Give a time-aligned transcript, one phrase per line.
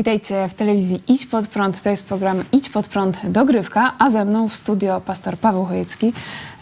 [0.00, 1.82] Witajcie w telewizji Idź Pod Prąd.
[1.82, 6.12] To jest program Idź Pod Prąd Dogrywka, a ze mną w studio pastor Paweł Chojecki,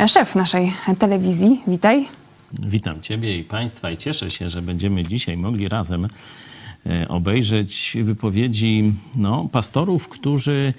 [0.06, 1.62] szef naszej telewizji.
[1.66, 2.08] Witaj.
[2.52, 6.08] Witam Ciebie i Państwa i cieszę się, że będziemy dzisiaj mogli razem
[6.86, 10.74] e, obejrzeć wypowiedzi no, pastorów, którzy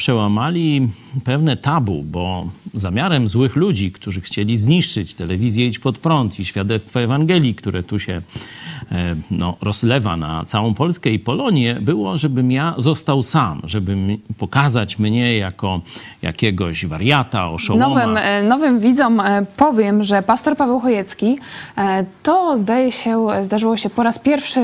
[0.00, 0.88] przełamali
[1.24, 7.00] pewne tabu, bo zamiarem złych ludzi, którzy chcieli zniszczyć telewizję Idź Pod Prąd i świadectwo
[7.00, 8.20] Ewangelii, które tu się
[8.92, 13.96] e, no, rozlewa na całą Polskę i Polonię, było, żebym ja został sam, żeby
[14.38, 15.80] pokazać mnie jako
[16.22, 17.88] jakiegoś wariata, oszołoma.
[17.88, 21.38] Nowym, e, nowym widzom e, powiem, że pastor Paweł Chojecki
[22.22, 24.60] to zdaje się, zdarzyło się po raz pierwszy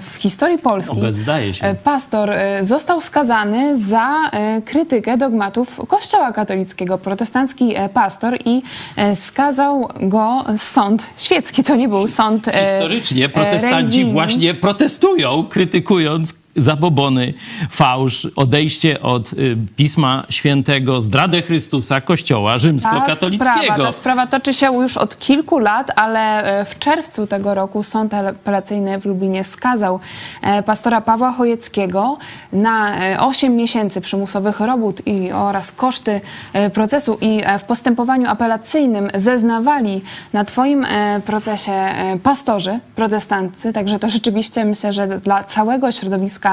[0.00, 0.98] w historii Polski.
[1.02, 1.74] No, zdaje się.
[1.84, 2.30] Pastor
[2.62, 4.30] został skazany za
[4.68, 8.62] krytykę dogmatów Kościoła katolickiego, protestancki e, pastor i
[8.96, 11.64] e, skazał go sąd świecki.
[11.64, 14.12] To nie był sąd e, Historycznie protestanci religijny.
[14.12, 17.34] właśnie protestują, krytykując zabobony,
[17.70, 23.44] fałsz, odejście od y, Pisma Świętego, zdradę Chrystusa, Kościoła rzymskokatolickiego.
[23.44, 27.54] Ta sprawa, ta sprawa toczy się już od kilku lat, ale y, w czerwcu tego
[27.54, 30.00] roku sąd apelacyjny w Lublinie skazał
[30.58, 32.18] y, pastora Pawła Chojeckiego
[32.52, 36.20] na 8 miesięcy przymusowych robót i, oraz koszty
[36.74, 40.02] procesu i w postępowaniu apelacyjnym zeznawali
[40.32, 40.86] na twoim
[41.26, 41.72] procesie
[42.22, 46.47] pastorzy protestanccy, także to rzeczywiście myślę, że dla całego środowiska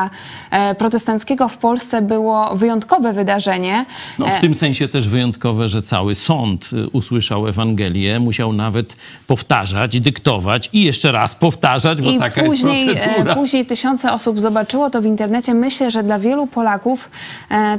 [0.51, 3.85] E, protestanckiego w Polsce było wyjątkowe wydarzenie.
[4.19, 8.95] No, w e, tym sensie też wyjątkowe, że cały sąd e, usłyszał Ewangelię, musiał nawet
[9.27, 13.35] powtarzać, dyktować i jeszcze raz powtarzać, bo I taka później, jest procedura.
[13.35, 15.53] Później tysiące osób zobaczyło to w internecie.
[15.53, 17.09] Myślę, że dla wielu Polaków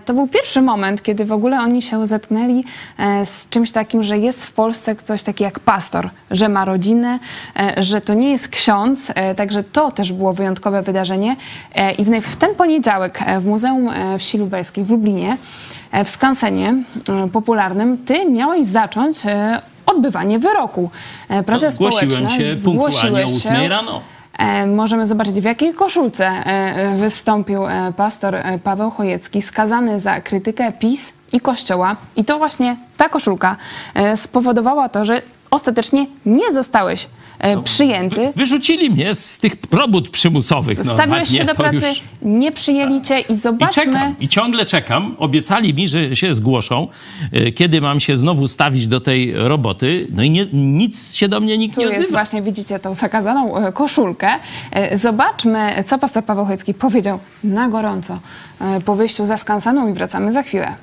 [0.05, 2.65] to był pierwszy moment, kiedy w ogóle oni się zetknęli
[3.25, 7.19] z czymś takim, że jest w Polsce ktoś taki jak pastor, że ma rodzinę,
[7.77, 11.37] że to nie jest ksiądz, także to też było wyjątkowe wydarzenie.
[11.99, 15.37] I w ten poniedziałek e, w Muzeum e, Wsi Lubelskiej w Lublinie,
[15.93, 16.75] e, w skansenie
[17.33, 19.19] popularnym, ty miałeś zacząć
[19.87, 20.91] odbywanie wyroku.
[21.47, 23.51] Prace no, społeczne się zgłosiły się.
[23.51, 24.01] 8 rano.
[24.67, 26.31] Możemy zobaczyć, w jakiej koszulce
[26.99, 27.63] wystąpił
[27.97, 31.97] pastor Paweł Chojecki, skazany za krytykę PiS i Kościoła.
[32.17, 33.57] I to właśnie ta koszulka
[34.17, 37.09] spowodowała to, że ostatecznie nie zostałeś
[37.57, 38.33] no, przyjęty.
[38.37, 40.85] Wyrzucili mnie z tych robót przymusowych.
[40.85, 42.03] No, Stawiłeś się do pracy, już...
[42.23, 43.83] nie przyjęli cię i zobaczmy...
[43.83, 45.17] I czekam, i ciągle czekam.
[45.19, 46.89] Obiecali mi, że się zgłoszą,
[47.33, 50.07] e, kiedy mam się znowu stawić do tej roboty.
[50.11, 51.99] No i nie, nic się do mnie nikt tu nie odzywa.
[51.99, 54.29] Tu jest właśnie, widzicie, tą zakazaną e, koszulkę.
[54.95, 58.19] Zobaczmy, co pastor Paweł Chojecki powiedział na gorąco
[58.85, 60.75] po wyjściu za skanseną i wracamy za chwilę.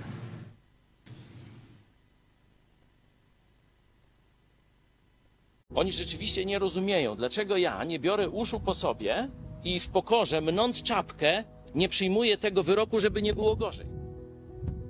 [5.76, 9.30] Oni rzeczywiście nie rozumieją, dlaczego ja nie biorę uszu po sobie
[9.64, 11.44] i w pokorze, mnąc czapkę,
[11.76, 13.86] nie przyjmuję tego wyroku, żeby nie było gorzej.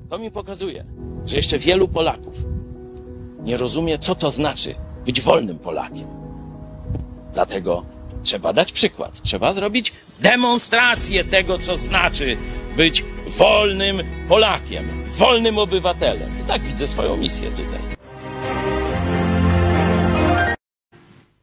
[0.10, 0.86] To mi pokazuje,
[1.26, 2.46] że jeszcze wielu Polaków
[3.44, 6.08] nie rozumie, co to znaczy być wolnym Polakiem.
[7.34, 7.86] Dlatego
[8.24, 9.22] trzeba dać przykład.
[9.22, 12.38] Trzeba zrobić demonstrację tego, co znaczy
[12.78, 16.42] być wolnym Polakiem, wolnym obywatelem.
[16.42, 17.93] I tak widzę swoją misję tutaj.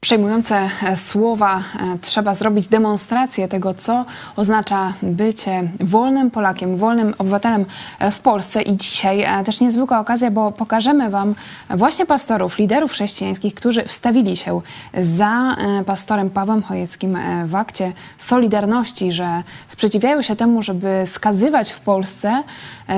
[0.01, 1.57] Przejmujące e, słowa.
[1.57, 4.05] E, trzeba zrobić demonstrację tego, co
[4.37, 7.67] oznacza bycie wolnym Polakiem, wolnym obywatelem
[7.99, 8.63] e, w Polsce.
[8.63, 11.35] I dzisiaj też niezwykła okazja, bo pokażemy Wam
[11.71, 14.61] właśnie pastorów, liderów chrześcijańskich, którzy wstawili się
[14.95, 15.57] za
[15.87, 22.43] pastorem Pawłem Chojeckim w akcie Solidarności, że sprzeciwiają się temu, żeby skazywać w Polsce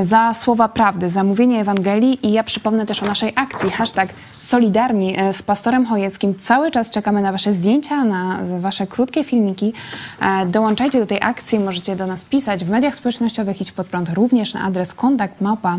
[0.02, 2.26] za słowa prawdy, za mówienie Ewangelii.
[2.26, 4.08] I ja przypomnę też o naszej akcji, hashtag
[4.38, 6.34] Solidarni z pastorem Chojeckim.
[6.38, 9.72] Cały czas czekamy na Wasze zdjęcia, na Wasze krótkie filmiki.
[10.20, 14.08] E, dołączajcie do tej akcji, możecie do nas pisać w mediach społecznościowych Idź Pod Prąd,
[14.08, 15.78] również na adres kontakt małpa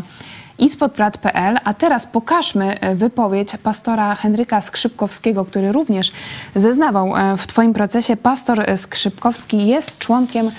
[0.58, 1.58] ispodprat.pl.
[1.64, 6.12] A teraz pokażmy e, wypowiedź pastora Henryka Skrzypkowskiego, który również
[6.56, 8.16] zeznawał e, w Twoim procesie.
[8.16, 10.50] Pastor Skrzypkowski jest członkiem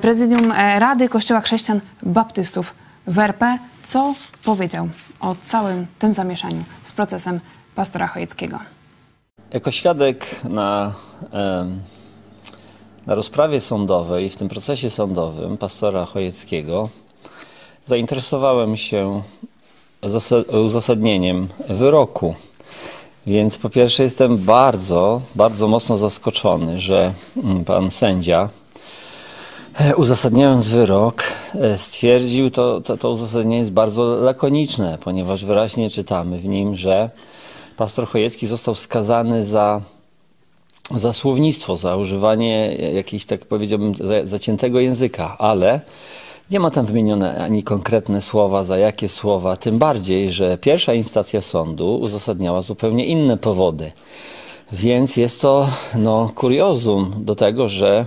[0.00, 2.74] prezydium Rady Kościoła Chrześcijan Baptystów
[3.06, 3.58] w RP.
[3.82, 4.14] Co
[4.44, 4.88] powiedział
[5.20, 7.40] o całym tym zamieszaniu z procesem
[7.74, 8.58] pastora Chojeckiego?
[9.54, 10.92] Jako świadek na,
[13.06, 16.88] na rozprawie sądowej, w tym procesie sądowym pastora Chojeckiego,
[17.86, 19.22] zainteresowałem się
[20.64, 22.34] uzasadnieniem wyroku.
[23.26, 28.48] Więc po pierwsze jestem bardzo, bardzo mocno zaskoczony, że mm, pan sędzia
[29.96, 31.22] uzasadniając wyrok
[31.54, 37.10] e, stwierdził, to, to, to uzasadnienie jest bardzo lakoniczne, ponieważ wyraźnie czytamy w nim, że
[37.76, 39.80] pastor Chojecki został skazany za
[40.94, 45.80] za słownictwo, za używanie jakiegoś, tak powiedziałbym, za- zaciętego języka, ale
[46.50, 51.40] nie ma tam wymienione ani konkretne słowa, za jakie słowa, tym bardziej, że pierwsza instancja
[51.40, 53.92] sądu uzasadniała zupełnie inne powody.
[54.72, 58.06] Więc jest to no, kuriozum do tego, że e,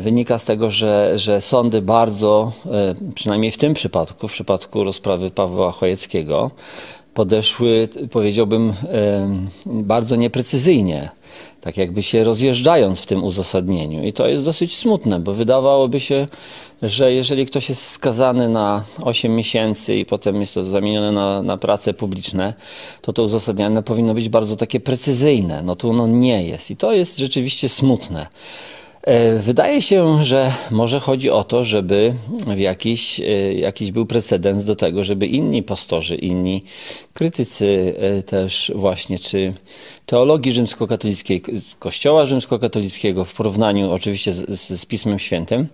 [0.00, 5.30] wynika z tego, że, że sądy bardzo, e, przynajmniej w tym przypadku, w przypadku rozprawy
[5.30, 6.50] Pawła Chojeckiego,
[7.14, 11.10] podeszły, powiedziałbym, em, bardzo nieprecyzyjnie,
[11.60, 14.04] tak jakby się rozjeżdżając w tym uzasadnieniu.
[14.04, 16.26] I to jest dosyć smutne, bo wydawałoby się,
[16.82, 21.56] że jeżeli ktoś jest skazany na 8 miesięcy i potem jest to zamienione na, na
[21.56, 22.54] prace publiczne,
[23.02, 25.62] to to uzasadnienie powinno być bardzo takie precyzyjne.
[25.62, 26.70] No tu ono nie jest.
[26.70, 28.26] I to jest rzeczywiście smutne.
[29.04, 32.14] E, Wydaje się, że może chodzi o to, żeby
[32.56, 36.64] jakiś, e, jakiś był precedens do tego, żeby inni pastorzy, inni
[37.12, 39.54] krytycy e, też właśnie, czy
[40.06, 41.42] teologii rzymskokatolickiej,
[41.78, 45.66] kościoła rzymskokatolickiego w porównaniu oczywiście z, z, z Pismem Świętym,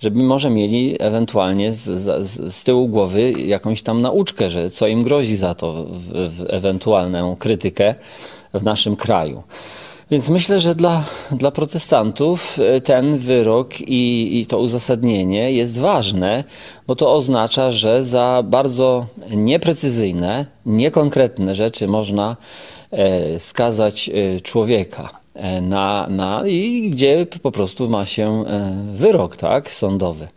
[0.00, 1.82] żeby może mieli ewentualnie z,
[2.26, 6.44] z, z tyłu głowy jakąś tam nauczkę, że co im grozi za to w, w
[6.48, 7.94] ewentualną krytykę
[8.54, 9.42] w naszym kraju.
[10.10, 16.44] Więc myślę, że dla, dla protestantów e, ten wyrok i, i to uzasadnienie jest ważne,
[16.86, 22.36] bo to oznacza, że za bardzo nieprecyzyjne, niekonkretne rzeczy można
[22.90, 25.10] e, skazać e, człowieka.
[25.62, 28.44] Na, na, I gdzie po prostu ma się
[28.92, 30.28] wyrok tak, sądowy.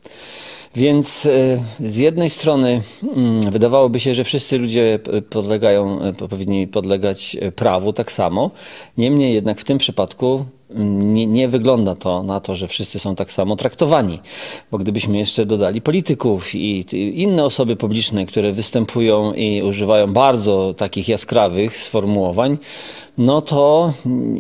[0.80, 2.82] Więc e, z jednej strony
[3.16, 8.52] mm, wydawałoby się, że wszyscy ludzie p- podlegają, e, powinni podlegać e, prawu tak samo.
[8.98, 13.16] Niemniej jednak w tym przypadku mm, nie, nie wygląda to na to, że wszyscy są
[13.16, 14.20] tak samo traktowani.
[14.72, 16.86] Bo gdybyśmy jeszcze dodali polityków i
[17.24, 22.58] inne osoby publiczne, które występują i używają bardzo takich jaskrawych sformułowań,
[23.18, 23.94] no to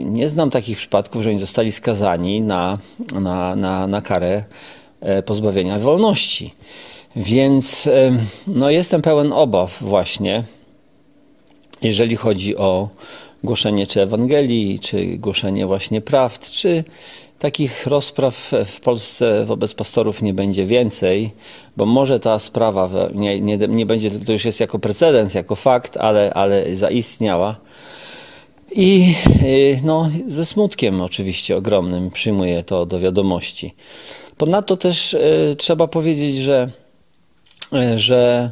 [0.06, 2.78] nie znam takich przypadków, że oni zostali skazani na,
[3.22, 4.79] na, na, na karę e,
[5.26, 6.54] pozbawienia wolności.
[7.16, 10.44] Więc em, no, jestem pełen obaw właśnie,
[11.82, 12.90] jeżeli chodzi o
[13.44, 16.84] głoszenie czy Ewangelii, czy głoszenie właśnie prawd, czy
[17.40, 21.32] takich rozpraw w Polsce wobec pastorów nie będzie więcej,
[21.78, 25.98] bo może ta sprawa nie, nie, nie będzie, to już jest jako precedens, jako fakt,
[25.98, 27.56] ale, ale zaistniała.
[28.72, 33.76] I y, no, ze smutkiem oczywiście ogromnym przyjmuję to do wiadomości.
[34.38, 36.70] Ponadto też y, trzeba powiedzieć, że,
[37.74, 38.52] y, że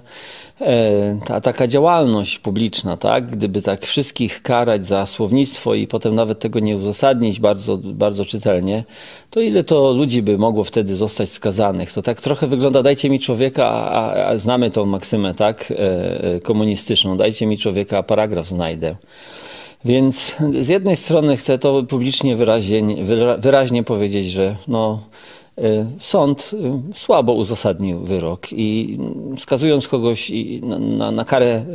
[1.26, 6.60] ta taka działalność publiczna, tak, gdyby tak wszystkich karać za słownictwo i potem nawet tego
[6.60, 8.84] nie uzasadnić bardzo, bardzo czytelnie,
[9.30, 11.94] to ile to ludzi by mogło wtedy zostać skazanych?
[11.94, 15.74] To tak trochę wygląda, dajcie mi człowieka, a, a, znamy tą maksymę, tak,
[16.44, 18.96] komunistyczną, dajcie mi człowieka, a paragraf znajdę.
[19.86, 25.00] Więc z jednej strony chcę to publicznie wyraźnie, wyra- wyraźnie powiedzieć, że no,
[25.60, 26.52] y, sąd
[26.94, 28.98] y, słabo uzasadnił wyrok i
[29.38, 30.32] skazując kogoś
[30.62, 31.66] na, na karę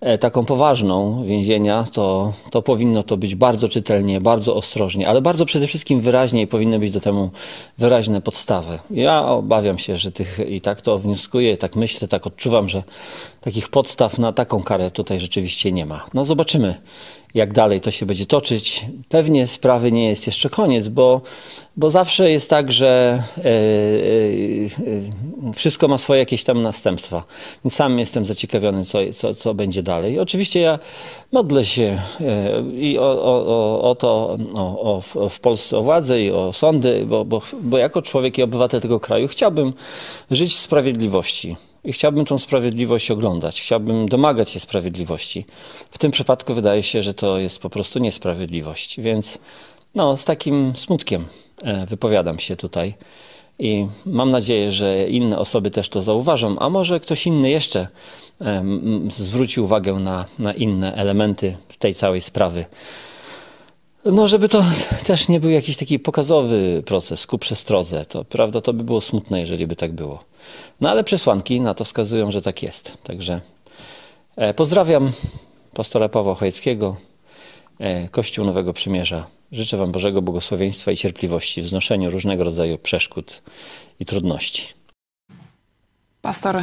[0.00, 5.44] e, taką poważną więzienia, to, to powinno to być bardzo czytelnie, bardzo ostrożnie, ale bardzo
[5.46, 7.30] przede wszystkim wyraźnie i powinny być do temu
[7.78, 8.78] wyraźne podstawy.
[8.90, 12.82] Ja obawiam się, że tych i tak to wnioskuję, tak myślę, tak odczuwam, że
[13.40, 16.04] takich podstaw na taką karę tutaj rzeczywiście nie ma.
[16.14, 16.74] No zobaczymy
[17.34, 18.86] jak dalej to się będzie toczyć.
[19.08, 21.20] Pewnie sprawy nie jest jeszcze koniec, bo,
[21.76, 23.50] bo zawsze jest tak, że e, e,
[25.48, 27.24] e, wszystko ma swoje jakieś tam następstwa.
[27.64, 30.20] Więc sam jestem zaciekawiony, co, co, co będzie dalej.
[30.20, 30.78] Oczywiście ja
[31.32, 32.00] modlę się
[32.74, 36.52] i o, o, o, o to, o, o, w- w Polsce o władzę i o
[36.52, 39.72] sądy, bo, bo, bo jako człowiek i obywatel tego kraju chciałbym
[40.30, 41.56] żyć w sprawiedliwości.
[41.84, 45.46] I chciałbym tą sprawiedliwość oglądać, chciałbym domagać się sprawiedliwości.
[45.90, 49.00] W tym przypadku wydaje się, że to jest po prostu niesprawiedliwość.
[49.00, 49.38] Więc
[49.94, 51.24] no, z takim smutkiem
[51.62, 52.94] e, wypowiadam się tutaj.
[53.58, 57.88] I mam nadzieję, że inne osoby też to zauważą, a może ktoś inny jeszcze
[58.40, 58.64] e,
[59.10, 62.64] zwróci uwagę na, na inne elementy tej całej sprawy.
[64.04, 64.64] No, żeby to
[65.06, 69.40] też nie był jakiś taki pokazowy proces ku przestrodze, to prawda, to by było smutne,
[69.40, 70.24] jeżeli by tak było.
[70.80, 72.98] No ale przesłanki na to wskazują, że tak jest.
[73.02, 73.40] Także
[74.36, 75.12] e, pozdrawiam
[75.74, 76.96] pastora Pawła Chojeckiego,
[77.78, 79.26] e, Kościół Nowego Przymierza.
[79.52, 83.42] Życzę Wam Bożego błogosławieństwa i cierpliwości w znoszeniu różnego rodzaju przeszkód
[84.00, 84.74] i trudności.
[86.22, 86.62] Pastor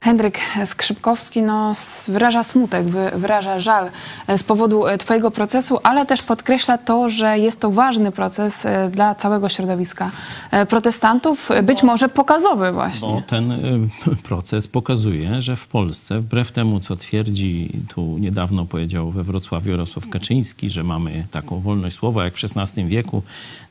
[0.00, 1.72] Henryk Skrzypkowski no,
[2.08, 2.86] wyraża smutek,
[3.16, 3.90] wyraża żal
[4.36, 8.90] z powodu e, Twojego procesu, ale też podkreśla to, że jest to ważny proces e,
[8.90, 10.10] dla całego środowiska
[10.50, 13.08] e, protestantów, być może pokazowy właśnie.
[13.08, 13.52] Bo ten
[14.28, 20.08] proces pokazuje, że w Polsce, wbrew temu, co twierdzi tu niedawno powiedział we Wrocławiu Jarosław
[20.08, 23.22] Kaczyński, że mamy taką wolność słowa, jak w XVI wieku,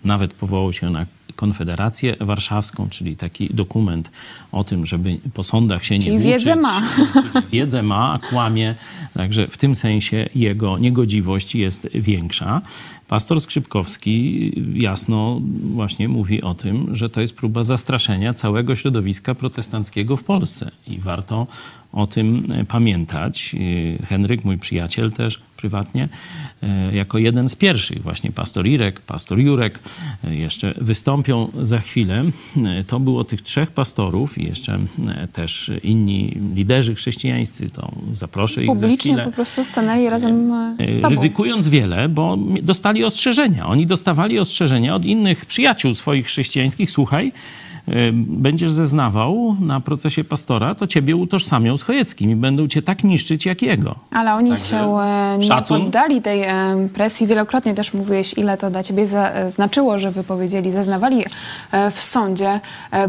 [0.03, 1.05] nawet powołał się na
[1.35, 4.11] Konfederację Warszawską, czyli taki dokument
[4.51, 6.81] o tym, żeby po sądach się nie czyli wiedzę ma.
[7.51, 8.75] Wiedzę ma, a kłamie.
[9.13, 12.61] Także w tym sensie jego niegodziwość jest większa.
[13.07, 15.41] Pastor Skrzypkowski jasno
[15.73, 20.99] właśnie mówi o tym, że to jest próba zastraszenia całego środowiska protestanckiego w Polsce i
[20.99, 21.47] warto
[21.93, 23.55] o tym pamiętać.
[24.09, 26.09] Henryk, mój przyjaciel też prywatnie,
[26.93, 29.79] jako jeden z pierwszych, właśnie pastor Irek, pastor Jurek,
[30.29, 32.23] jeszcze wystąpią za chwilę.
[32.87, 34.79] To było tych trzech pastorów i jeszcze
[35.33, 39.25] też inni liderzy chrześcijańscy, to zaproszę ich Publicznie za chwilę.
[39.25, 41.09] po prostu stanęli razem z tobą.
[41.09, 43.67] Ryzykując wiele, bo dostali ostrzeżenia.
[43.67, 46.91] Oni dostawali ostrzeżenia od innych przyjaciół swoich chrześcijańskich.
[46.91, 47.31] Słuchaj,
[48.13, 53.45] będziesz zeznawał na procesie pastora, to ciebie utożsamią z Chojeckim i będą cię tak niszczyć
[53.45, 53.95] jak jego.
[54.11, 55.81] Ale oni Także się e, nie szacun.
[55.81, 56.53] poddali tej e,
[56.93, 57.27] presji.
[57.27, 61.23] Wielokrotnie też mówiłeś, ile to dla ciebie e, znaczyło, że wypowiedzieli, zeznawali
[61.91, 62.59] w sądzie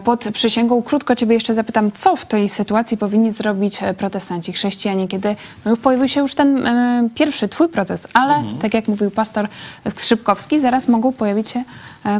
[0.04, 0.82] pod przysięgą.
[0.82, 6.08] Krótko ciebie jeszcze zapytam, co w tej sytuacji powinni zrobić protestanci, chrześcijanie, kiedy no, pojawił
[6.08, 6.68] się już ten
[7.14, 8.58] pierwszy twój protest, ale mhm.
[8.58, 9.48] tak jak mówił pastor
[9.88, 11.64] Skrzypkowski, zaraz mogą pojawić się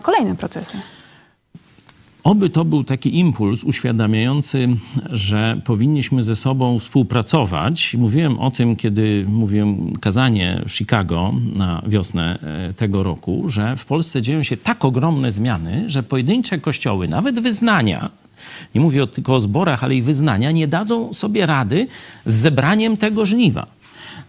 [0.02, 0.78] kolejne procesy.
[2.28, 4.68] Oby to był taki impuls uświadamiający,
[5.10, 7.94] że powinniśmy ze sobą współpracować.
[7.98, 13.84] Mówiłem o tym, kiedy mówiłem kazanie w Chicago na wiosnę e, tego roku, że w
[13.84, 18.10] Polsce dzieją się tak ogromne zmiany, że pojedyncze kościoły, nawet wyznania,
[18.74, 21.86] nie mówię tylko o zborach, ale i wyznania, nie dadzą sobie rady
[22.26, 23.77] z zebraniem tego żniwa.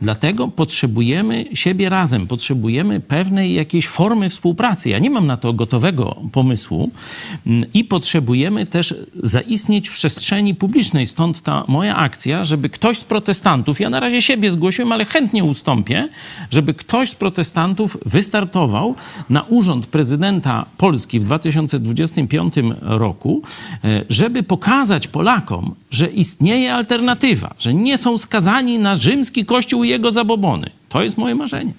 [0.01, 4.89] Dlatego potrzebujemy siebie razem, potrzebujemy pewnej jakiejś formy współpracy.
[4.89, 6.91] Ja nie mam na to gotowego pomysłu
[7.47, 11.05] mm, i potrzebujemy też zaistnieć w przestrzeni publicznej.
[11.05, 15.43] Stąd ta moja akcja, żeby ktoś z protestantów, ja na razie siebie zgłosiłem, ale chętnie
[15.43, 16.09] ustąpię,
[16.51, 18.95] żeby ktoś z protestantów wystartował
[19.29, 23.41] na urząd prezydenta Polski w 2025 roku,
[23.83, 30.11] e, żeby pokazać Polakom, że istnieje alternatywa, że nie są skazani na rzymski kościół jego
[30.11, 30.69] zabobony.
[30.89, 31.73] To jest moje marzenie.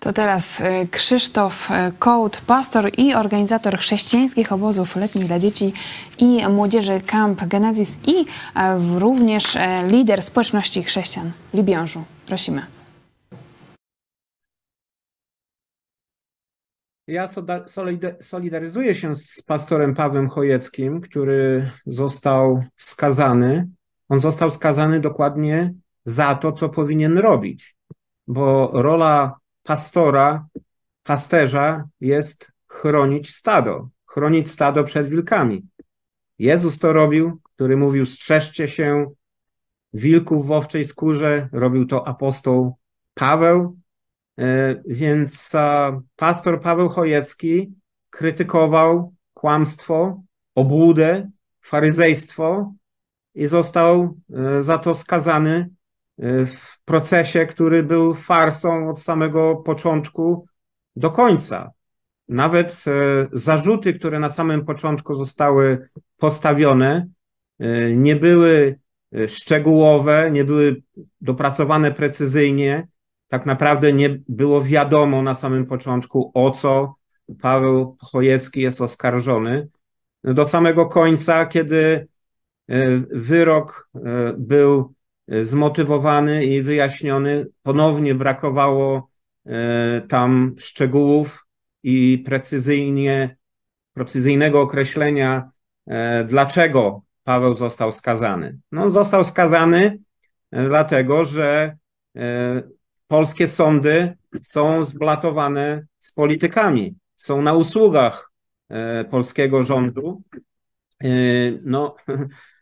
[0.00, 5.72] To teraz e, Krzysztof e, Kołd, pastor i organizator chrześcijańskich obozów letnich dla dzieci
[6.18, 8.24] i młodzieży Camp Genesis i
[8.56, 9.44] e, również
[9.88, 12.04] lider społeczności chrześcijan w Libiążu.
[12.26, 12.62] Prosimy.
[17.06, 17.26] Ja
[18.20, 23.68] solidaryzuję się z pastorem Pawłem Chojeckim, który został skazany.
[24.08, 25.74] On został skazany dokładnie
[26.04, 27.76] za to, co powinien robić,
[28.26, 30.46] bo rola pastora,
[31.02, 35.66] pasterza jest chronić stado, chronić stado przed wilkami.
[36.38, 39.10] Jezus to robił, który mówił: strzeżcie się
[39.92, 42.76] wilków w owczej skórze, robił to apostoł
[43.14, 43.78] Paweł.
[44.38, 45.52] E, więc
[46.16, 47.72] pastor Paweł Chojecki
[48.10, 50.22] krytykował kłamstwo,
[50.54, 52.74] obłudę, faryzejstwo
[53.34, 55.70] i został e, za to skazany
[56.46, 60.46] w procesie, który był farsą od samego początku
[60.96, 61.72] do końca.
[62.28, 67.08] Nawet e, zarzuty, które na samym początku zostały postawione,
[67.58, 68.78] e, nie były
[69.26, 70.82] szczegółowe, nie były
[71.20, 72.88] dopracowane precyzyjnie.
[73.28, 76.94] Tak naprawdę nie było wiadomo na samym początku, o co
[77.40, 79.68] Paweł Chojecki jest oskarżony.
[80.24, 82.08] Do samego końca, kiedy
[83.10, 83.90] wyrok
[84.38, 84.94] był
[85.28, 87.46] zmotywowany i wyjaśniony.
[87.62, 89.10] Ponownie brakowało
[89.46, 91.46] e, tam szczegółów
[91.82, 93.36] i precyzyjnie,
[93.94, 95.50] precyzyjnego określenia,
[95.86, 98.58] e, dlaczego Paweł został skazany.
[98.72, 99.98] No, został skazany
[100.50, 101.76] e, dlatego, że
[103.08, 108.32] polskie sądy są zblatowane z politykami, są na usługach
[109.10, 110.22] polskiego rządu.
[111.62, 111.94] No,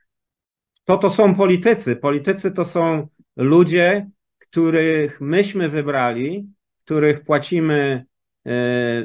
[0.86, 1.96] to to są politycy.
[1.96, 6.48] Politycy to są ludzie, których myśmy wybrali,
[6.84, 8.04] których płacimy
[8.46, 8.50] e,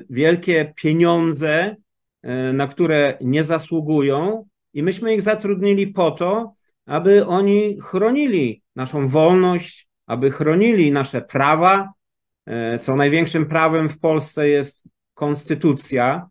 [0.10, 1.76] wielkie pieniądze,
[2.24, 6.54] e, na które nie zasługują, i myśmy ich zatrudnili po to,
[6.86, 11.94] aby oni chronili naszą wolność, aby chronili nasze prawa.
[12.46, 14.84] E, co największym prawem w Polsce jest
[15.14, 16.30] konstytucja,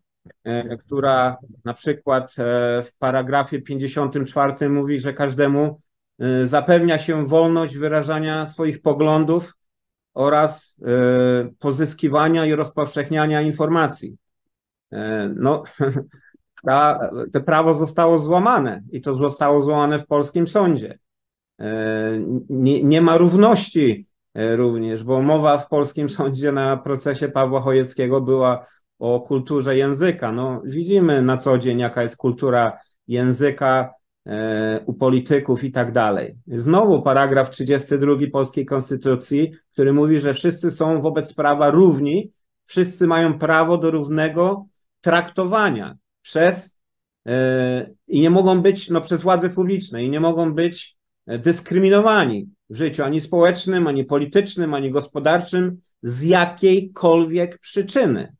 [0.79, 5.81] która na przykład e, w paragrafie 54 mówi, że każdemu
[6.19, 9.53] e, zapewnia się wolność wyrażania swoich poglądów
[10.13, 10.75] oraz
[11.59, 14.17] pozyskiwania i rozpowszechniania informacji.
[15.35, 15.63] No,
[16.67, 20.99] ta, to prawo zostało złamane i to zostało złamane w polskim sądzie.
[22.49, 28.65] Nie, nie ma równości również, bo mowa w polskim sądzie na procesie Pawła Chojeckiego była
[29.01, 30.31] o kulturze języka.
[30.31, 32.77] No, widzimy na co dzień, jaka jest kultura
[33.07, 33.93] języka
[34.25, 36.35] e, u polityków i tak dalej.
[36.47, 42.31] Znowu paragraf 32 polskiej konstytucji, który mówi, że wszyscy są wobec prawa równi,
[42.65, 44.65] wszyscy mają prawo do równego
[45.01, 46.81] traktowania przez
[47.27, 50.97] e, i nie mogą być no, przez władze publiczne i nie mogą być
[51.27, 58.35] dyskryminowani w życiu ani społecznym, ani politycznym, ani gospodarczym z jakiejkolwiek przyczyny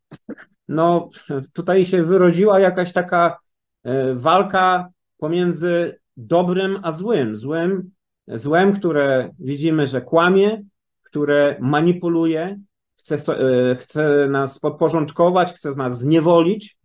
[0.72, 1.10] no
[1.54, 3.40] tutaj się wyrodziła jakaś taka
[3.84, 7.36] e, walka pomiędzy dobrym a złym.
[7.36, 7.92] Złym,
[8.28, 10.64] złem, które widzimy, że kłamie,
[11.04, 12.60] które manipuluje,
[13.00, 16.78] chce, e, chce nas podporządkować, chce nas zniewolić.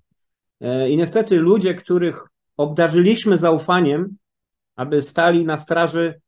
[0.60, 2.24] E, I niestety ludzie, których
[2.56, 4.16] obdarzyliśmy zaufaniem,
[4.76, 6.20] aby stali na straży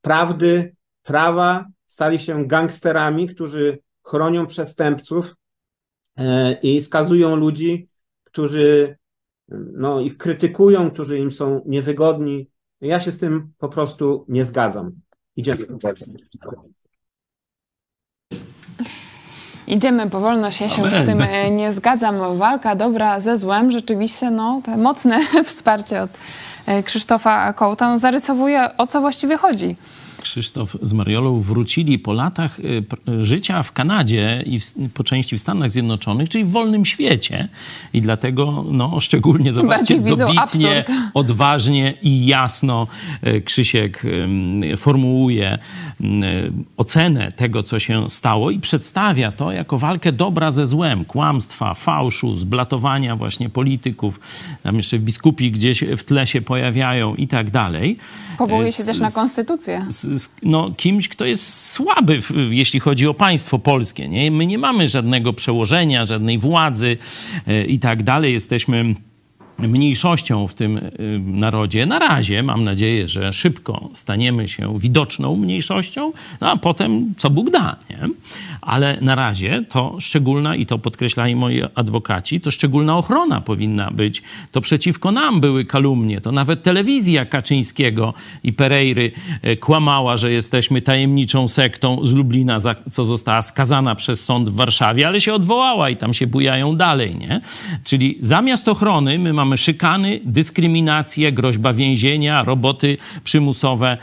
[0.00, 5.34] prawdy, prawa, stali się gangsterami, którzy chronią przestępców,
[6.18, 7.88] E, i skazują ludzi,
[8.24, 8.96] którzy
[9.72, 12.50] no, ich krytykują, którzy im są niewygodni.
[12.80, 14.92] Ja się z tym po prostu nie zgadzam.
[15.36, 15.66] Idziemy.
[19.66, 20.10] Idziemy
[20.60, 21.04] ja się Amen.
[21.04, 22.38] z tym e, nie zgadzam.
[22.38, 26.18] Walka dobra ze złem, rzeczywiście no, te mocne wsparcie od e,
[26.84, 29.76] Krzysztofa Kołta zarysowuje, o co właściwie chodzi.
[30.22, 32.84] Krzysztof z Mariolą wrócili po latach y,
[33.24, 37.48] życia w Kanadzie i w, po części w Stanach Zjednoczonych, czyli w wolnym świecie.
[37.92, 40.84] I dlatego no, szczególnie, zobaczcie, dobitnie,
[41.14, 42.86] odważnie i jasno
[43.26, 44.02] y, Krzysiek
[44.76, 45.58] formułuje
[46.00, 46.04] y,
[46.76, 52.36] ocenę tego, co się stało i przedstawia to jako walkę dobra ze złem, kłamstwa, fałszu,
[52.36, 54.20] zblatowania właśnie polityków.
[54.62, 57.98] Tam jeszcze biskupi gdzieś w tle się pojawiają i tak dalej.
[58.38, 59.86] Powołuje się z, też na konstytucję.
[59.88, 60.07] Z,
[60.42, 64.08] no, kimś, kto jest słaby, jeśli chodzi o państwo polskie.
[64.08, 64.30] Nie?
[64.30, 66.96] My nie mamy żadnego przełożenia, żadnej władzy
[67.46, 68.32] e, i tak dalej.
[68.32, 68.94] Jesteśmy
[69.58, 70.90] mniejszością w tym y,
[71.24, 71.86] narodzie.
[71.86, 77.50] Na razie mam nadzieję, że szybko staniemy się widoczną mniejszością, no a potem co Bóg
[77.50, 77.76] da.
[77.90, 78.08] Nie?
[78.60, 84.22] Ale na razie to szczególna, i to podkreślali moi adwokaci, to szczególna ochrona powinna być.
[84.52, 86.20] To przeciwko nam były kalumnie.
[86.20, 89.12] To nawet telewizja Kaczyńskiego i Pereiry
[89.44, 92.58] y, kłamała, że jesteśmy tajemniczą sektą z Lublina,
[92.90, 97.16] co została skazana przez sąd w Warszawie, ale się odwołała i tam się bujają dalej.
[97.16, 97.40] Nie?
[97.84, 103.96] Czyli zamiast ochrony my mamy mamy szykany, dyskryminację, groźba więzienia, roboty przymusowe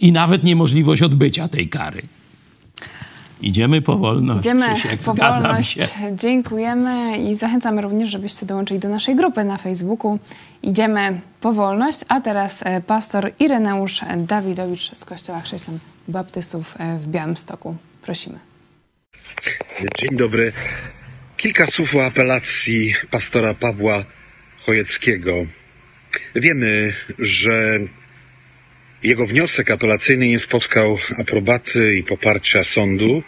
[0.00, 2.02] i nawet niemożliwość odbycia tej kary.
[3.42, 4.40] Idziemy po wolność.
[4.40, 5.70] Idziemy Krzysiek, po wolność.
[5.70, 5.88] Się.
[6.12, 10.18] Dziękujemy i zachęcamy również, żebyście dołączyli do naszej grupy na Facebooku.
[10.62, 15.78] Idziemy po wolność, a teraz e, pastor Ireneusz Dawidowicz z Kościoła Chrześcijan
[16.08, 17.76] Baptystów e, w Białymstoku.
[18.02, 18.38] Prosimy.
[19.98, 20.52] Dzień dobry.
[21.36, 24.04] Kilka słów o apelacji pastora Pawła
[24.66, 25.46] Chojeckiego.
[26.34, 27.78] Wiemy, że
[29.02, 33.22] jego wniosek apelacyjny nie spotkał aprobaty i poparcia sądu,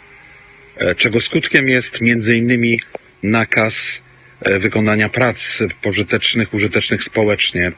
[0.77, 1.99] e, czego skutkiem jest
[2.35, 2.81] innymi
[3.23, 4.01] nakaz
[4.41, 7.71] e, wykonania prac pożytecznych, użytecznych społecznie.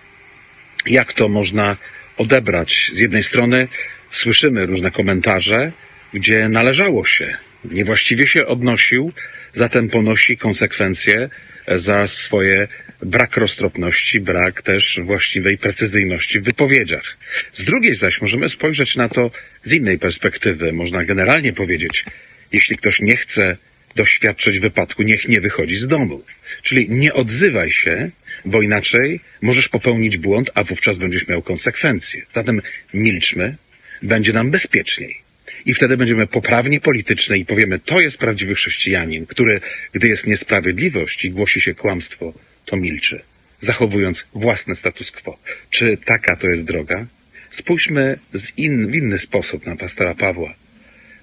[0.86, 1.78] Jak to można
[2.18, 2.92] odebrać?
[2.96, 3.68] Z jednej strony
[4.12, 5.72] słyszymy różne komentarze,
[6.14, 9.14] gdzie należało się, niewłaściwie się odnosił,
[9.54, 11.30] zatem ponosi konsekwencje
[11.68, 12.68] za swoje
[13.04, 17.18] brak roztropności, brak też właściwej precyzyjności w wypowiedziach.
[17.54, 19.32] Z drugiej zaś możemy spojrzeć na to
[19.64, 20.74] z innej perspektywy.
[20.74, 22.06] Można generalnie powiedzieć,
[22.52, 23.58] jeśli ktoś nie chce
[23.96, 26.24] doświadczyć wypadku, niech nie wychodzi z domu.
[26.64, 28.10] Czyli nie odzywaj się,
[28.46, 32.26] bo inaczej możesz popełnić błąd, a wówczas będziesz miał konsekwencje.
[32.34, 32.62] Zatem
[32.94, 33.56] milczmy,
[34.02, 35.21] będzie nam bezpieczniej.
[35.66, 39.62] I wtedy będziemy poprawni politycznie i powiemy, to jest prawdziwy chrześcijanin, który,
[39.94, 42.34] gdy jest niesprawiedliwość i głosi się kłamstwo,
[42.66, 43.22] to milczy,
[43.62, 45.38] zachowując własne status quo.
[45.70, 47.06] Czy taka to jest droga?
[47.52, 50.54] Spójrzmy z in, w inny sposób na pastora Pawła,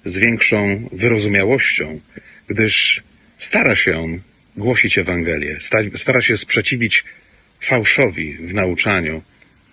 [0.05, 1.99] z większą wyrozumiałością,
[2.47, 3.03] gdyż
[3.39, 4.19] stara się on
[4.57, 5.57] głosić Ewangelię,
[5.97, 7.03] stara się sprzeciwić
[7.61, 9.23] fałszowi w nauczaniu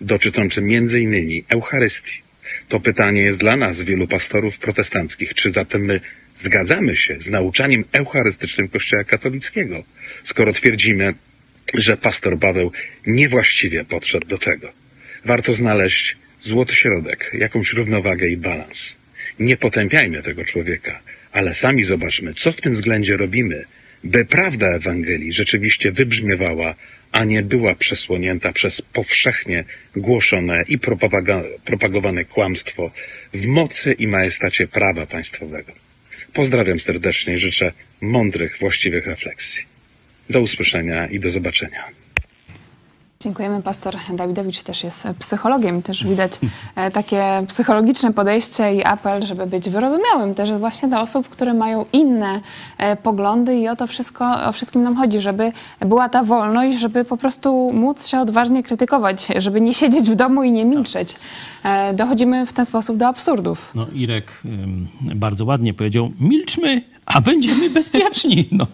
[0.01, 2.26] dotyczącym między innymi Eucharystii.
[2.67, 5.33] To pytanie jest dla nas, wielu pastorów protestanckich.
[5.33, 5.99] Czy zatem my
[6.35, 9.83] zgadzamy się z nauczaniem eucharystycznym Kościoła katolickiego,
[10.23, 11.13] skoro twierdzimy,
[11.73, 12.71] że pastor Paweł
[13.07, 14.71] niewłaściwie podszedł do tego?
[15.25, 18.95] Warto znaleźć złoty środek, jakąś równowagę i balans.
[19.39, 20.99] Nie potępiajmy tego człowieka,
[21.31, 23.65] ale sami zobaczmy, co w tym względzie robimy,
[24.03, 26.75] by prawda Ewangelii rzeczywiście wybrzmiewała,
[27.17, 29.63] a nie była przesłonięta przez powszechnie
[29.95, 30.77] głoszone i
[31.65, 32.91] propagowane kłamstwo
[33.33, 35.71] w mocy i majestacie prawa państwowego.
[36.33, 39.63] Pozdrawiam serdecznie i życzę mądrych, właściwych refleksji.
[40.29, 41.83] Do usłyszenia i do zobaczenia.
[43.19, 43.61] Dziękujemy.
[43.61, 45.81] Pastor Dawidowicz też jest psychologiem.
[45.81, 46.31] Też widać
[46.75, 51.85] e, takie psychologiczne podejście i apel, żeby być wyrozumiałym też właśnie dla osób, które mają
[51.93, 52.41] inne
[52.77, 57.05] e, poglądy i o to wszystko, o wszystkim nam chodzi, żeby była ta wolność, żeby
[57.05, 61.15] po prostu móc się odważnie krytykować, żeby nie siedzieć w domu i nie milczeć.
[61.63, 63.71] E, Dochodzimy w ten sposób do absurdów.
[63.75, 64.41] No, Irek
[65.15, 68.47] bardzo ładnie powiedział: milczmy, a będziemy bezpieczni.
[68.51, 68.67] No,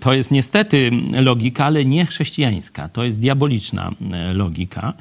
[0.00, 2.88] to jest niestety logika, ale nie chrześcijańska.
[2.88, 3.61] To jest diaboliczna
[4.12, 4.92] e, logika.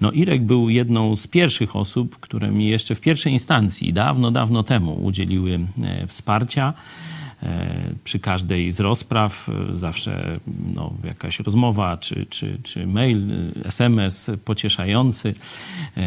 [0.00, 4.62] No, Irek był jedną z pierwszych osób, które mi jeszcze w pierwszej instancji, dawno, dawno
[4.62, 6.74] temu udzieliły e, wsparcia
[7.42, 7.68] e,
[8.04, 10.40] przy każdej z rozpraw zawsze
[10.74, 13.30] no, jakaś rozmowa czy, czy, czy mail,
[13.64, 15.34] SMS pocieszający.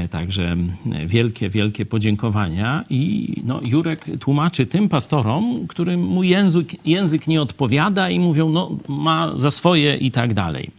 [0.09, 0.57] Także
[1.05, 2.83] wielkie, wielkie podziękowania.
[2.89, 8.77] I no, Jurek tłumaczy tym pastorom, którym mu język, język nie odpowiada i mówią, no
[8.87, 10.69] ma za swoje i tak dalej.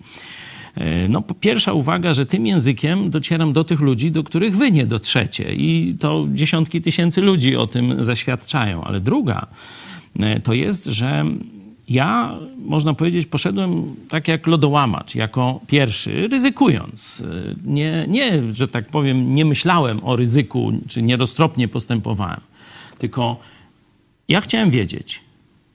[1.08, 5.54] No, pierwsza uwaga, że tym językiem docieram do tych ludzi, do których wy nie dotrzecie.
[5.54, 8.84] I to dziesiątki tysięcy ludzi o tym zaświadczają.
[8.84, 9.46] Ale druga,
[10.42, 11.24] to jest, że
[11.88, 17.22] ja, można powiedzieć, poszedłem tak jak lodołamacz, jako pierwszy, ryzykując.
[17.64, 22.40] Nie, nie, że tak powiem, nie myślałem o ryzyku, czy nieroztropnie postępowałem,
[22.98, 23.36] tylko
[24.28, 25.20] ja chciałem wiedzieć,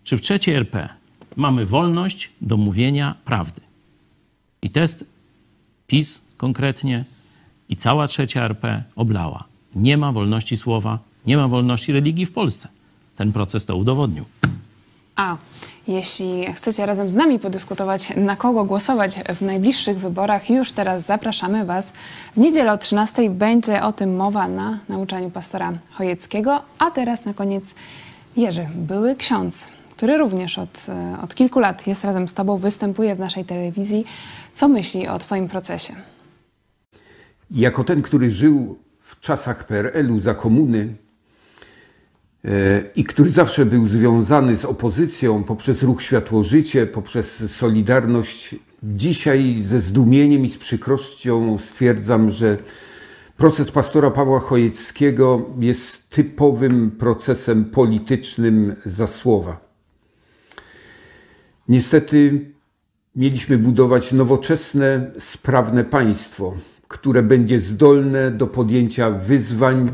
[0.03, 0.89] czy w trzeciej RP
[1.35, 3.66] mamy wolność do mówienia prawdy.
[4.61, 5.05] I test
[5.87, 7.05] PiS konkretnie
[7.69, 9.43] i cała trzecia RP oblała.
[9.75, 12.67] Nie ma wolności słowa, nie ma wolności religii w Polsce.
[13.15, 14.25] Ten proces to udowodnił.
[15.15, 15.37] A
[15.87, 21.65] jeśli chcecie razem z nami podyskutować, na kogo głosować w najbliższych wyborach, już teraz zapraszamy
[21.65, 21.93] Was.
[22.35, 26.61] W niedzielę o 13 będzie o tym mowa na nauczaniu pastora Chojeckiego.
[26.79, 27.75] A teraz na koniec
[28.37, 29.67] Jerzy, były ksiądz,
[29.97, 30.87] który również od,
[31.21, 34.05] od kilku lat jest razem z Tobą, występuje w naszej telewizji.
[34.53, 35.93] Co myśli o Twoim procesie?
[37.51, 40.95] Jako ten, który żył w czasach PRL-u za komuny,
[42.95, 48.55] i który zawsze był związany z opozycją poprzez ruch Światło-Życie, poprzez Solidarność.
[48.83, 52.57] Dzisiaj ze zdumieniem i z przykrością stwierdzam, że
[53.37, 59.66] proces pastora Pawła Chojeckiego jest typowym procesem politycznym za słowa.
[61.69, 62.51] Niestety
[63.15, 66.53] mieliśmy budować nowoczesne, sprawne państwo,
[66.87, 69.91] które będzie zdolne do podjęcia wyzwań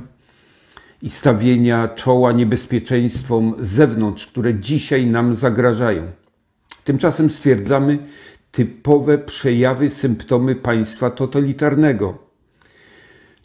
[1.02, 6.12] i stawienia czoła niebezpieczeństwom z zewnątrz, które dzisiaj nam zagrażają.
[6.84, 7.98] Tymczasem stwierdzamy
[8.52, 12.18] typowe przejawy, symptomy państwa totalitarnego,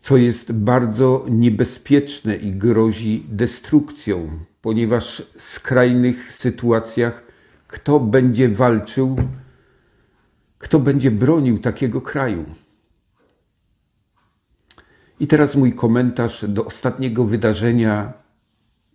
[0.01, 4.31] co jest bardzo niebezpieczne i grozi destrukcją,
[4.62, 7.28] ponieważ w skrajnych sytuacjach
[7.68, 9.16] kto będzie walczył,
[10.59, 12.44] kto będzie bronił takiego kraju.
[15.20, 18.12] I teraz mój komentarz do ostatniego wydarzenia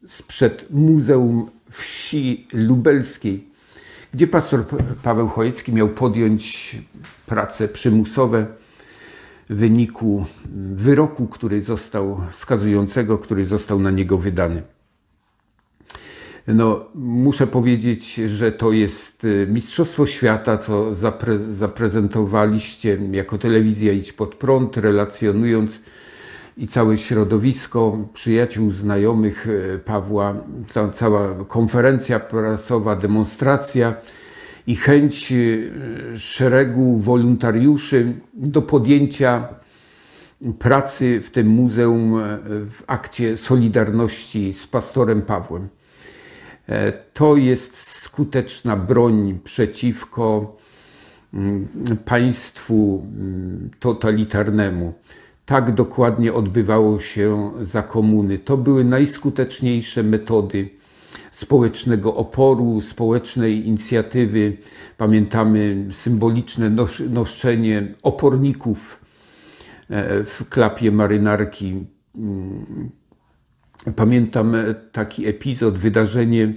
[0.07, 3.47] sprzed Muzeum Wsi Lubelskiej,
[4.13, 4.65] gdzie pastor
[5.03, 6.75] Paweł Chojecki miał podjąć
[7.25, 8.45] prace przymusowe
[9.49, 10.25] w wyniku
[10.75, 14.63] wyroku, który został skazującego, który został na niego wydany.
[16.47, 24.35] No, muszę powiedzieć, że to jest Mistrzostwo Świata, co zapre zaprezentowaliście jako telewizja Idź Pod
[24.35, 25.81] Prąd, relacjonując
[26.57, 29.47] i całe środowisko przyjaciół, znajomych
[29.85, 30.35] Pawła,
[30.73, 33.95] ta cała konferencja prasowa, demonstracja
[34.67, 35.33] i chęć
[36.17, 39.47] szeregu wolontariuszy do podjęcia
[40.59, 45.67] pracy w tym muzeum w akcie solidarności z pastorem Pawłem.
[47.13, 50.57] To jest skuteczna broń przeciwko
[52.05, 53.05] państwu
[53.79, 54.93] totalitarnemu.
[55.45, 58.39] Tak dokładnie odbywało się za komuny.
[58.39, 60.69] To były najskuteczniejsze metody
[61.31, 64.57] społecznego oporu, społecznej inicjatywy.
[64.97, 66.71] Pamiętamy symboliczne
[67.09, 68.99] noszczenie oporników
[70.25, 72.89] w klapie marynarki mm,
[73.95, 74.55] pamiętam
[74.91, 76.53] taki epizod, wydarzenie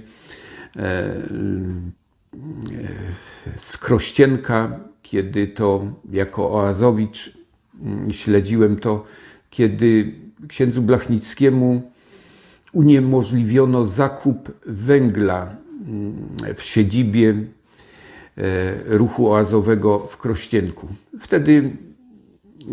[3.57, 7.37] z Krościenka, kiedy to jako oazowicz
[7.81, 9.05] mm, śledziłem to,
[9.49, 10.13] kiedy
[10.47, 11.91] księdzu Blachnickiemu
[12.73, 15.55] uniemożliwiono zakup węgla
[15.87, 20.87] mm, w siedzibie e, ruchu oazowego w Krościenku.
[21.19, 21.71] Wtedy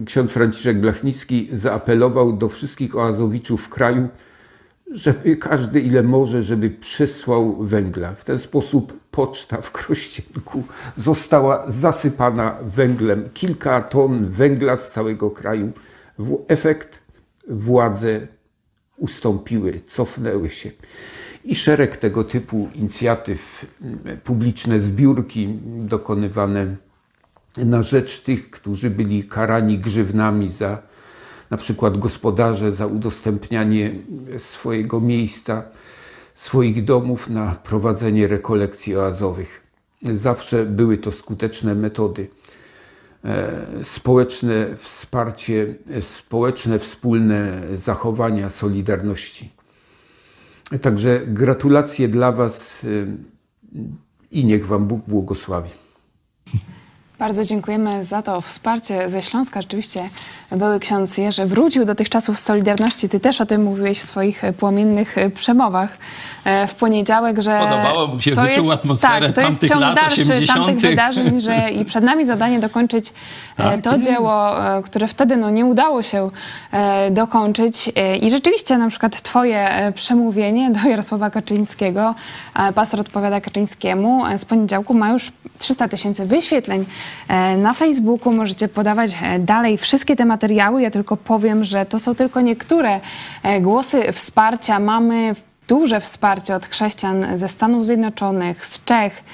[0.07, 4.09] ksiądz Franciszek Blachnicki zaapelował do wszystkich oazowiczów w kraju,
[4.91, 8.15] żeby każdy ile może, żeby przysłał węgla.
[8.15, 10.63] W ten sposób poczta w Krościenku
[10.97, 13.29] została zasypana węglem.
[13.35, 15.73] Kilka ton węgla z całego kraju.
[16.49, 17.03] Efekt
[17.49, 18.27] władze
[18.97, 20.71] ustąpiły, cofnęły się.
[21.45, 23.67] I szereg tego typu inicjatyw,
[24.25, 26.77] publiczne zbiórki dokonywane
[27.57, 30.83] na rzecz tych, którzy byli karani grzywnami za
[31.51, 33.95] na przykład gospodarze za udostępnianie
[34.39, 35.63] swojego miejsca,
[36.35, 39.61] swoich domów na prowadzenie rekolekcji oazowych.
[40.03, 42.29] Zawsze były to skuteczne metody.
[43.25, 49.51] E, społeczne wsparcie, społeczne wspólne zachowania solidarności.
[50.81, 52.89] Także gratulacje dla Was e,
[54.31, 55.71] i niech Wam Bóg błogosławi.
[57.19, 59.61] Bardzo dziękujemy za to wsparcie ze Śląska.
[59.61, 60.09] Rzeczywiście
[60.53, 63.09] były ksiądz Jerzy wrócił do tych czasów Solidarności.
[63.09, 65.99] Ty też o tym mówiłeś w swoich płomiennych przemowach
[66.45, 69.81] e, w poniedziałek, że Spodobało mu się, to wyczuł jest, atmosferę tak, to jest ciąg
[69.81, 70.59] lat dalszy 80.
[70.59, 73.13] tamtych wydarzeń, że i przed nami zadanie dokończyć e,
[73.57, 74.09] Tak to jest.
[74.09, 76.31] dzieło, e, które wtedy no, nie udało się
[77.11, 77.93] dokończyć.
[78.21, 82.15] I rzeczywiście na przykład twoje przemówienie do Jarosława Kaczyńskiego,
[82.75, 86.85] pastor odpowiada Kaczyńskiemu, z poniedziałku ma już 300 tysięcy wyświetleń
[87.59, 88.33] na Facebooku.
[88.33, 90.83] Możecie podawać dalej wszystkie te materiały.
[90.83, 93.01] Ja tylko powiem, że to są tylko niektóre
[93.61, 94.79] głosy wsparcia.
[94.79, 95.35] Mamy
[95.69, 99.25] duże wsparcie od chrześcijan ze Stanów Zjednoczonych, z Czech,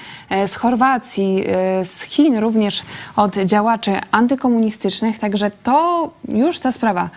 [0.45, 1.43] z Chorwacji,
[1.83, 2.83] z Chin, również
[3.15, 5.19] od działaczy antykomunistycznych.
[5.19, 7.09] Także to już ta sprawa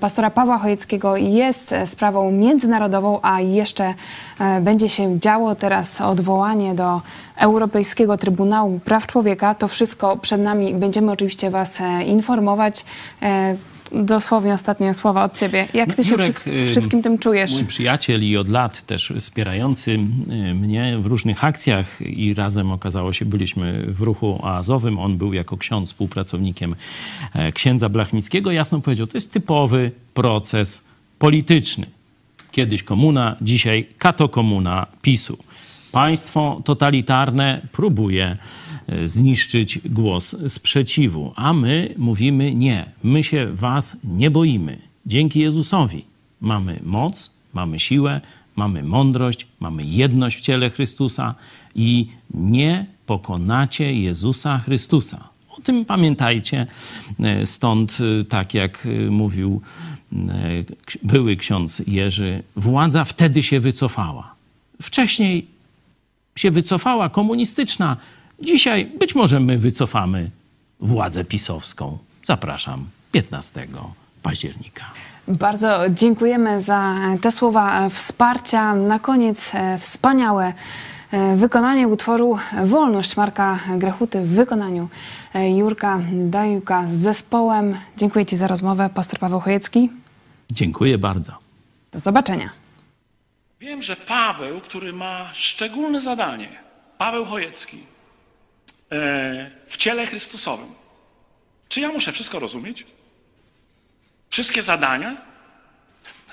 [0.00, 3.94] pastora Pawła Chojeckiego jest sprawą międzynarodową, a jeszcze
[4.60, 7.00] będzie się działo teraz odwołanie do
[7.36, 9.54] Europejskiego Trybunału Praw Człowieka.
[9.54, 10.74] To wszystko przed nami.
[10.74, 12.84] Będziemy oczywiście Was informować.
[13.94, 15.68] Dosłownie ostatnie słowa od Ciebie.
[15.74, 17.52] Jak Ty się Jurek, z wszystkim tym czujesz?
[17.52, 23.12] Mój przyjaciel i od lat też wspierający y, mnie w różnych akcjach i razem okazało
[23.12, 24.98] się, byliśmy w ruchu oazowym.
[24.98, 26.74] On był jako ksiądz współpracownikiem
[27.34, 28.52] e, księdza Blachnickiego.
[28.52, 30.84] Jasno powiedział, to jest typowy proces
[31.18, 31.86] polityczny.
[32.52, 35.38] Kiedyś komuna, dzisiaj katokomuna PiSu.
[35.92, 38.36] Państwo totalitarne próbuje
[39.04, 42.86] zniszczyć głos sprzeciwu, a my mówimy nie.
[43.04, 44.78] My się was nie boimy.
[45.06, 46.04] Dzięki Jezusowi
[46.40, 48.20] mamy moc, mamy siłę,
[48.56, 51.34] mamy mądrość, mamy jedność w ciele Chrystusa
[51.74, 55.28] i nie pokonacie Jezusa Chrystusa.
[55.58, 56.66] O tym pamiętajcie.
[57.22, 59.60] E, Stąd, e, tak jak mówił
[61.02, 64.34] były ksiądz Jerzy, władza wtedy się wycofała.
[64.82, 65.46] Wcześniej
[66.36, 67.96] się wycofała komunistyczna.
[68.42, 70.30] Dzisiaj być może my wycofamy
[70.80, 71.98] władzę pisowską.
[72.24, 73.66] Zapraszam 15
[74.22, 74.84] października.
[75.28, 78.74] Bardzo dziękujemy za te słowa wsparcia.
[78.74, 80.52] Na koniec wspaniałe
[81.36, 84.88] wykonanie utworu Wolność Marka Grechuty w wykonaniu
[85.56, 87.76] Jurka Dajuka z zespołem.
[87.96, 89.90] Dziękuję Ci za rozmowę, pastor Paweł Chojecki.
[90.50, 91.32] Dziękuję bardzo.
[91.92, 92.50] Do zobaczenia.
[93.60, 96.48] Wiem, że Paweł, który ma szczególne zadanie,
[96.98, 97.91] Paweł Chojecki, e,
[99.66, 100.74] w ciele Chrystusowym.
[101.68, 102.86] Czy ja muszę wszystko rozumieć?
[104.30, 105.16] Wszystkie zadania?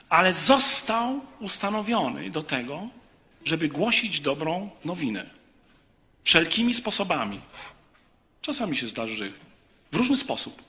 [0.09, 2.87] Ale został ustanowiony do tego,
[3.45, 5.25] żeby głosić dobrą nowinę.
[6.23, 7.41] Wszelkimi sposobami.
[8.41, 9.33] Czasami się zdarzy,
[9.91, 10.63] w różny sposób.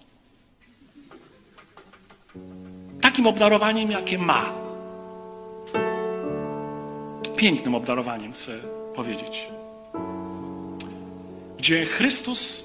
[3.01, 4.53] Takim obdarowaniem, jakie ma
[7.37, 8.59] pięknym obdarowaniem, chcę
[8.95, 9.47] powiedzieć.
[11.71, 12.65] Gdzie Chrystus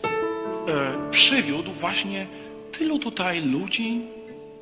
[0.67, 2.27] e, przywiódł właśnie
[2.71, 4.01] tylu tutaj ludzi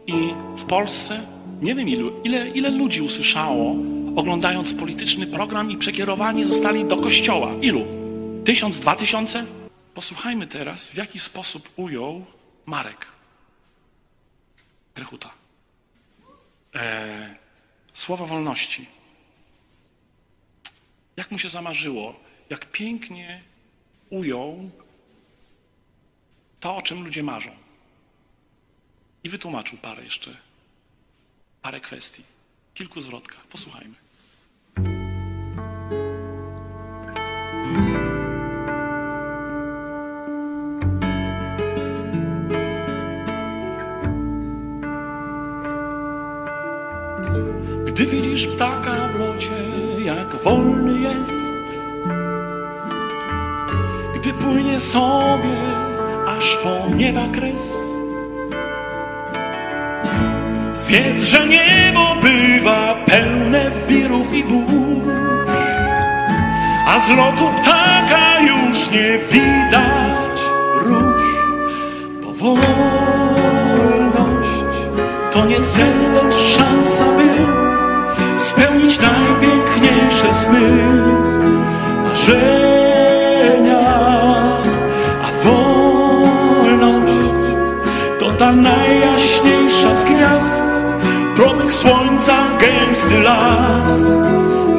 [0.07, 0.13] i
[0.55, 1.27] w Polsce,
[1.61, 3.75] nie wiem ilu, ile, ile ludzi usłyszało,
[4.15, 7.51] oglądając polityczny program i przekierowani zostali do kościoła.
[7.61, 7.85] Ilu?
[8.45, 9.45] Tysiąc, dwa tysiące?
[9.93, 12.25] Posłuchajmy teraz, w jaki sposób ujął
[12.65, 13.07] Marek
[14.95, 15.33] Grechuta.
[16.75, 17.35] E,
[17.93, 18.85] słowo wolności.
[21.17, 23.52] Jak mu się zamarzyło, jak pięknie
[24.09, 24.69] ujął
[26.59, 27.51] to, o czym ludzie marzą.
[29.23, 30.37] I wytłumaczył parę jeszcze
[31.63, 32.23] parę kwestii,
[32.73, 33.47] kilku zwrotkach.
[33.47, 33.95] Posłuchajmy.
[47.85, 49.51] Gdy widzisz ptaka w locie,
[50.05, 51.53] jak wolny jest,
[54.23, 55.55] gdy płynie sobie
[56.27, 57.73] aż po nieba kres.
[60.87, 65.47] Wiedz, że niebo bywa pełne wirów i burz,
[66.87, 70.41] a z lotu ptaka już nie widać
[70.75, 71.23] róż,
[72.23, 72.63] bo wolność
[75.31, 77.29] to nie cel, lecz szansa, by
[78.39, 80.61] spełnić najpiękniejsze sny,
[82.03, 82.72] marzenia,
[88.43, 90.65] ta najjaśniejsza z gwiazd,
[91.35, 94.01] promyk słońca gęsty las,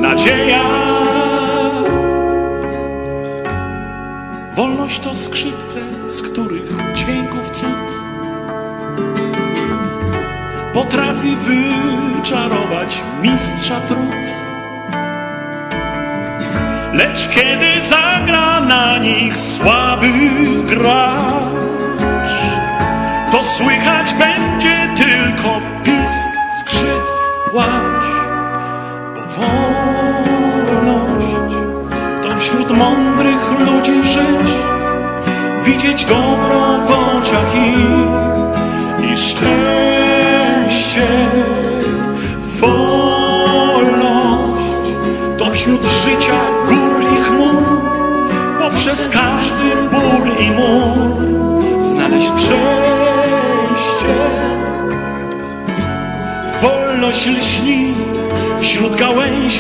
[0.01, 0.65] nadzieja.
[4.53, 7.89] Wolność to skrzypce, z których dźwięków cud
[10.75, 14.27] potrafi wyczarować mistrza trud.
[16.93, 20.09] Lecz kiedy zagra na nich słaby
[20.67, 21.64] gracz,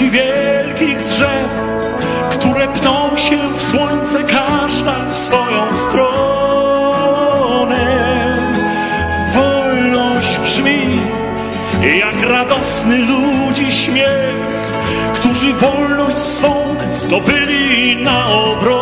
[0.04, 1.48] gałęzi wielkich drzew,
[2.30, 6.14] które pną się w słońce, każda w swoją stronę.
[9.34, 11.00] Wolność brzmi
[11.98, 14.34] jak radosny ludzi śmiech,
[15.14, 18.74] którzy wolność swą zdobyli na obronę.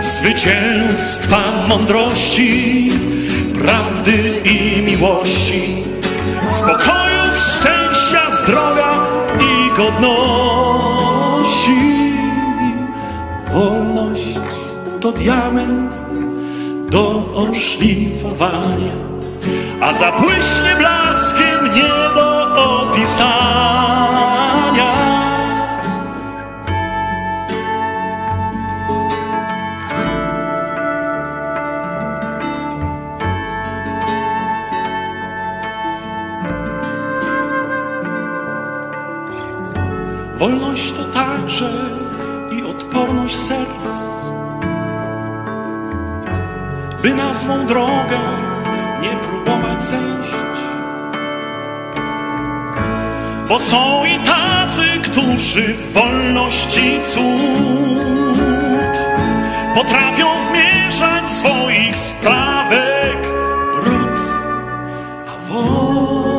[0.00, 2.92] Zwycięstwa mądrości,
[3.58, 5.84] prawdy i miłości,
[6.46, 7.11] spokoju,
[9.98, 11.72] i godności.
[13.52, 14.38] Wolność
[15.00, 15.94] to diament
[16.90, 18.92] do oszlifowania,
[19.80, 23.81] a zabłyśnie blaskiem nie do opisania.
[47.42, 48.18] Złą drogę
[49.02, 50.32] nie próbować zejść.
[53.48, 57.22] Bo są i tacy, którzy wolności cud
[59.74, 63.22] potrafią wmieszać swoich sprawek
[63.74, 64.20] brud,
[65.28, 66.30] a wolność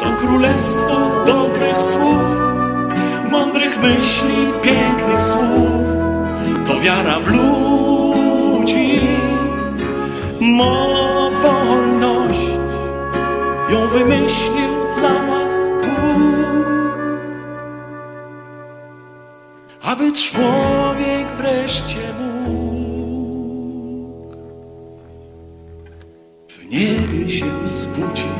[0.00, 2.22] to królestwo dobrych słów,
[3.30, 5.86] mądrych myśli, pięknych słów,
[6.66, 7.71] to wiara w ludzi,
[10.42, 12.40] mo wolność
[13.70, 15.52] ją wymyślił dla nas
[15.82, 16.98] Bóg,
[19.82, 24.36] aby człowiek wreszcie mógł
[26.48, 28.31] w niebie się zbudzić.